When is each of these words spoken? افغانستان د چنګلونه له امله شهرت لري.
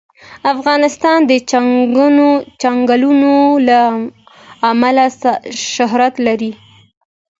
افغانستان 0.55 1.17
د 1.29 1.31
چنګلونه 2.63 3.31
له 3.67 3.81
امله 4.71 5.05
شهرت 5.73 6.13
لري. 6.27 6.51